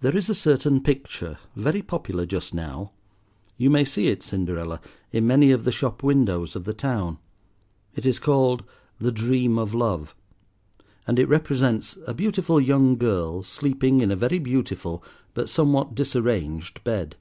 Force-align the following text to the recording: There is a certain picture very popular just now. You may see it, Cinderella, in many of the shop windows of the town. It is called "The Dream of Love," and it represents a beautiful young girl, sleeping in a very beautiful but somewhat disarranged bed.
There 0.00 0.16
is 0.16 0.28
a 0.28 0.34
certain 0.34 0.82
picture 0.82 1.38
very 1.54 1.80
popular 1.80 2.26
just 2.26 2.54
now. 2.54 2.90
You 3.56 3.70
may 3.70 3.84
see 3.84 4.08
it, 4.08 4.24
Cinderella, 4.24 4.80
in 5.12 5.28
many 5.28 5.52
of 5.52 5.62
the 5.62 5.70
shop 5.70 6.02
windows 6.02 6.56
of 6.56 6.64
the 6.64 6.74
town. 6.74 7.18
It 7.94 8.04
is 8.04 8.18
called 8.18 8.64
"The 8.98 9.12
Dream 9.12 9.56
of 9.56 9.74
Love," 9.74 10.16
and 11.06 11.20
it 11.20 11.28
represents 11.28 11.96
a 12.04 12.14
beautiful 12.14 12.60
young 12.60 12.96
girl, 12.96 13.44
sleeping 13.44 14.00
in 14.00 14.10
a 14.10 14.16
very 14.16 14.40
beautiful 14.40 15.04
but 15.34 15.48
somewhat 15.48 15.94
disarranged 15.94 16.82
bed. 16.82 17.14